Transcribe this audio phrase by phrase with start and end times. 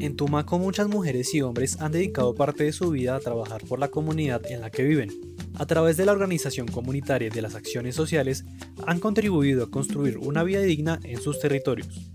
[0.00, 3.80] En Tumaco muchas mujeres y hombres han dedicado parte de su vida a trabajar por
[3.80, 5.10] la comunidad en la que viven.
[5.58, 8.44] A través de la organización comunitaria y de las acciones sociales,
[8.86, 12.10] han contribuido a construir una vida digna en sus territorios.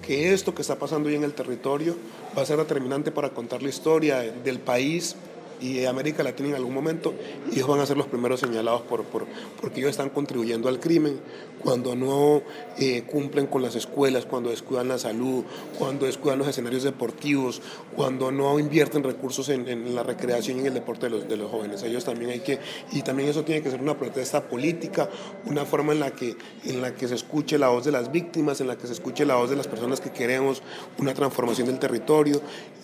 [0.00, 1.94] Que esto que está pasando hoy en el territorio
[2.36, 5.14] va a ser determinante para contar la historia del país
[5.62, 7.14] y América Latina en algún momento,
[7.50, 9.26] ellos van a ser los primeros señalados por, por
[9.60, 11.20] porque ellos están contribuyendo al crimen,
[11.62, 12.42] cuando no
[12.78, 15.44] eh, cumplen con las escuelas, cuando descuidan la salud,
[15.78, 17.62] cuando descuidan los escenarios deportivos,
[17.94, 21.36] cuando no invierten recursos en, en, la recreación y en el deporte de los, de
[21.36, 21.82] los jóvenes.
[21.84, 22.58] Ellos también hay que,
[22.90, 25.08] y también eso tiene que ser una protesta política,
[25.46, 28.60] una forma en la que, en la que se escuche la voz de las víctimas,
[28.60, 30.62] en la que se escuche la voz de las personas que queremos
[30.98, 32.40] una transformación del territorio,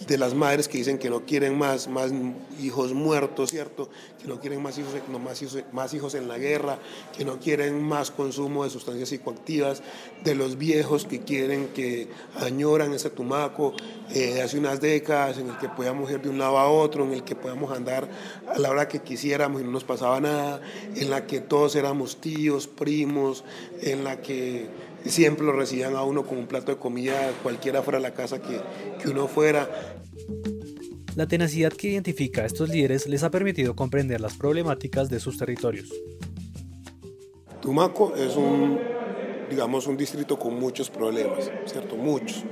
[0.07, 2.13] de las madres que dicen que no quieren más, más
[2.69, 3.91] hijos muertos, ¿cierto?
[4.21, 6.79] Que no quieren más hijos, no, más, hijos, más hijos en la guerra,
[7.17, 9.83] que no quieren más consumo de sustancias psicoactivas,
[10.23, 13.75] de los viejos que quieren, que añoran ese tumaco
[14.15, 17.13] eh, hace unas décadas, en el que podíamos ir de un lado a otro, en
[17.13, 18.09] el que podíamos andar
[18.47, 20.61] a la hora que quisiéramos y no nos pasaba nada,
[20.95, 23.45] en la que todos éramos tíos, primos,
[23.83, 24.69] en la que
[25.05, 28.61] siempre lo recibían a uno con un plato de comida, cualquiera fuera la casa que,
[29.01, 29.69] que uno fuera.
[31.19, 35.37] La tenacidad que identifica a estos líderes les ha permitido comprender las problemáticas de sus
[35.37, 35.93] territorios.
[37.61, 38.79] Tumaco es un,
[39.51, 41.97] digamos, un distrito con muchos problemas, ¿cierto?
[41.97, 42.45] Muchos.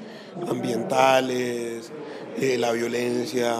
[0.48, 1.92] Ambientales,
[2.40, 3.54] eh, la violencia,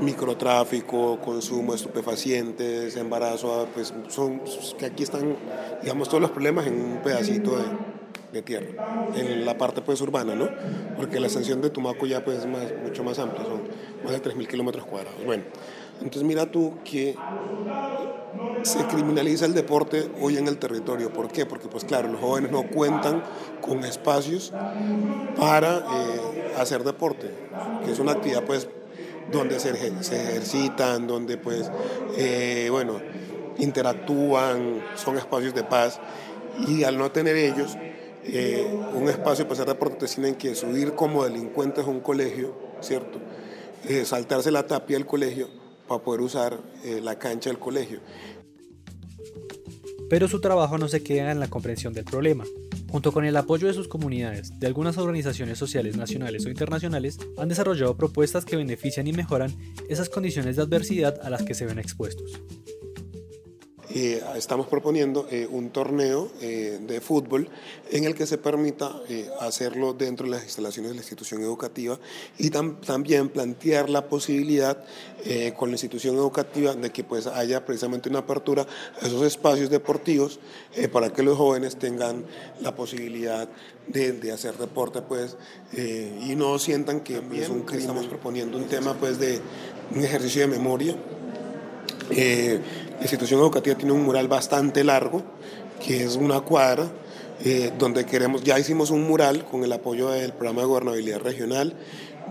[0.00, 4.40] microtráfico, consumo de estupefacientes, embarazo, pues son,
[4.78, 5.36] que aquí están,
[5.82, 7.64] digamos, todos los problemas en un pedacito de,
[8.32, 10.48] de tierra, en la parte pues urbana, ¿no?
[10.96, 13.62] Porque la extensión de Tumaco ya pues es más, mucho más amplia, son
[14.04, 15.24] más de 3.000 kilómetros cuadrados.
[15.24, 15.44] Bueno,
[16.00, 17.16] entonces mira tú que
[18.62, 21.12] se criminaliza el deporte hoy en el territorio.
[21.12, 21.46] ¿Por qué?
[21.46, 23.22] Porque pues claro, los jóvenes no cuentan
[23.60, 24.52] con espacios
[25.36, 27.30] para eh, hacer deporte,
[27.84, 28.68] que es una actividad pues
[29.32, 31.70] donde se, ejercitan, donde pues,
[32.16, 33.00] eh, bueno,
[33.58, 36.00] interactúan, son espacios de paz
[36.66, 37.76] y al no tener ellos,
[38.24, 43.18] eh, un espacio para hacer deporte, tienen que subir como delincuentes a un colegio, ¿cierto?
[43.88, 45.48] Eh, saltarse la tapia del colegio
[45.86, 48.00] para poder usar eh, la cancha del colegio.
[50.10, 52.44] Pero su trabajo no se queda en la comprensión del problema.
[52.90, 57.48] Junto con el apoyo de sus comunidades, de algunas organizaciones sociales nacionales o internacionales, han
[57.48, 59.54] desarrollado propuestas que benefician y mejoran
[59.90, 62.40] esas condiciones de adversidad a las que se ven expuestos.
[63.90, 67.48] Eh, estamos proponiendo eh, un torneo eh, de fútbol
[67.90, 69.00] en el que se permita
[69.40, 71.98] hacerlo dentro de las instalaciones de la institución educativa
[72.36, 74.84] y también plantear la posibilidad
[75.56, 78.66] con la institución educativa de que pues haya precisamente una apertura
[79.00, 80.38] a esos espacios deportivos
[80.92, 82.24] para que los jóvenes tengan
[82.60, 83.48] la posibilidad
[83.86, 85.36] de, de hacer deporte pues
[85.76, 87.80] y no sientan que es un crimen.
[87.80, 89.40] Estamos proponiendo un tema pues de
[89.94, 90.96] un ejercicio de memoria
[92.10, 92.60] eh,
[92.96, 95.22] la institución educativa tiene un mural bastante largo,
[95.84, 96.90] que es una cuadra,
[97.44, 101.74] eh, donde queremos, ya hicimos un mural con el apoyo del programa de gobernabilidad regional,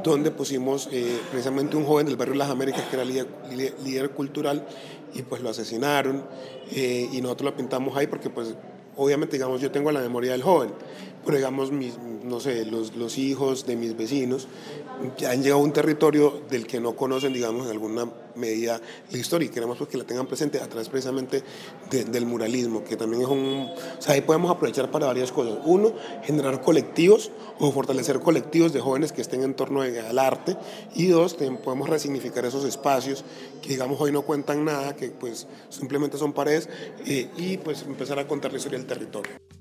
[0.04, 4.66] donde pusimos eh, precisamente un joven del barrio Las Américas que era líder, cultural
[5.14, 6.24] y pues lo asesinaron
[6.72, 8.54] y nosotros lo pintamos ahí porque pues
[8.98, 10.72] obviamente digamos yo tengo la memoria del joven,
[11.26, 14.48] pero digamos mis, no sé, los, los hijos de mis vecinos
[15.28, 18.08] han llegado a un territorio del que no conocen, digamos, en alguna
[18.38, 18.80] medida
[19.12, 21.44] la historia y queremos pues, que la tengan presente a través precisamente
[21.90, 23.70] del muralismo, que también es un...
[23.98, 25.60] O sea, ahí podemos aprovechar para varias cosas.
[25.66, 25.94] Uno,
[26.24, 30.56] generar colectivos o fortalecer colectivos de jóvenes que estén en torno al arte
[30.96, 33.24] y dos, podemos resignificar esos espacios
[33.62, 36.70] que digamos hoy no cuentan nada, que pues simplemente son paredes
[37.06, 39.57] eh, y pues empezar a contar la historia del territorio.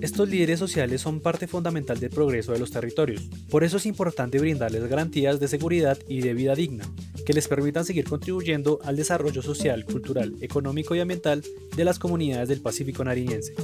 [0.00, 4.38] Estos líderes sociales son parte fundamental del progreso de los territorios, por eso es importante
[4.38, 6.84] brindarles garantías de seguridad y de vida digna,
[7.24, 11.42] que les permitan seguir contribuyendo al desarrollo social, cultural, económico y ambiental
[11.74, 13.54] de las comunidades del Pacífico nariñense.